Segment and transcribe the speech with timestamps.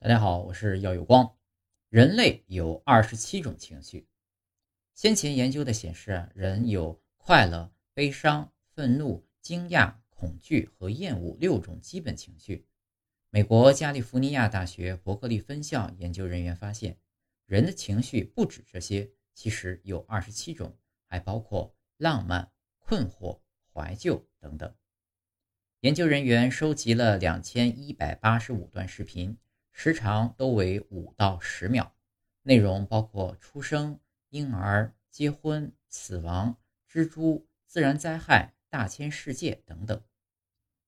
[0.00, 1.34] 大家好，我是耀有光。
[1.88, 4.06] 人类有二十七种情绪。
[4.94, 12.64] 先前研究的显示，人有快乐、悲伤、愤怒、惊讶、恐惧和厌恶六种基本情绪。
[13.30, 16.96] 美国加利福尼亚大学伯克利分校研究人员发现，
[17.46, 23.40] 人的情绪不止这些，其实有二十七种，还包括浪漫、困惑、
[23.72, 24.72] 怀旧等等。
[25.80, 29.36] 研究人员收集了两千一百八十五段视频。
[29.80, 31.94] 时长都为五到十秒，
[32.42, 34.00] 内容包括出生、
[34.30, 36.58] 婴儿、结婚、死亡、
[36.90, 40.02] 蜘蛛、自然灾害、大千世界等等。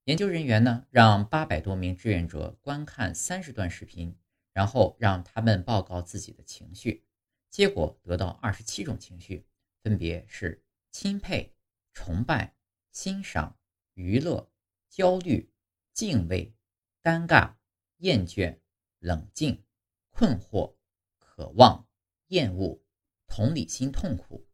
[0.07, 4.19] 研究人员呢，让八百多名志愿者观看三十段视频，
[4.53, 7.05] 然后让他们报告自己的情绪，
[7.49, 9.47] 结果得到二十七种情绪，
[9.85, 11.55] 分别是钦佩、
[11.93, 12.57] 崇拜、
[12.91, 13.57] 欣赏、
[13.95, 14.51] 娱乐、
[14.89, 15.49] 焦虑、
[15.93, 16.53] 敬畏、
[17.01, 17.53] 尴尬、
[17.99, 18.59] 厌倦。
[19.01, 19.65] 冷静、
[20.11, 20.77] 困惑、
[21.19, 21.89] 渴望、
[22.29, 22.83] 厌恶、
[23.27, 24.47] 同理心、痛苦、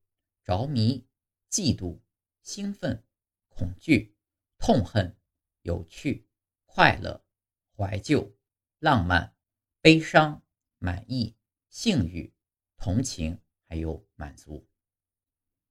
[0.45, 1.07] 着迷、
[1.51, 2.01] 嫉妒、
[2.43, 3.05] 兴奋、
[3.49, 4.17] 恐惧、
[4.59, 5.17] 痛恨、
[5.63, 6.29] 有趣、
[6.65, 7.25] 快乐、
[7.77, 8.37] 怀旧、
[8.79, 9.35] 浪漫、
[9.81, 10.43] 悲伤、
[10.79, 11.37] 满意、
[11.69, 12.33] 性欲、
[12.77, 14.69] 同情，还有满足。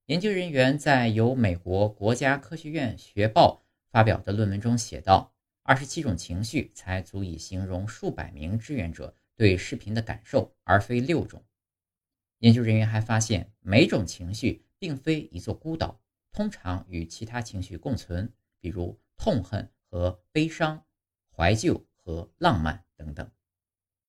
[0.08, 5.35] 研究人员在由美国国家科学院学报发表的论文中写道。
[5.68, 11.44] 二十七种情绪才足以形容数百名志愿者对视频的感受，而非六种。
[12.38, 16.00] 研究人员还发现，每种情绪并非一座孤岛，
[16.32, 20.86] 通常与其他情绪共存，比如痛恨和悲伤、
[21.36, 23.32] 怀旧和浪漫等等。